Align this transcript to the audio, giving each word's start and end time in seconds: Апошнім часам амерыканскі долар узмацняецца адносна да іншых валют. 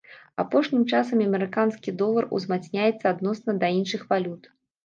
Апошнім 0.43 0.85
часам 0.93 1.21
амерыканскі 1.25 1.93
долар 2.01 2.29
узмацняецца 2.39 3.05
адносна 3.13 3.59
да 3.67 3.71
іншых 3.79 4.01
валют. 4.17 4.53